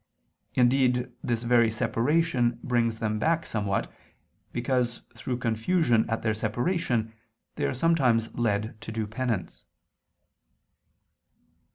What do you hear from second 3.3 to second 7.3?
somewhat, because through confusion at their separation,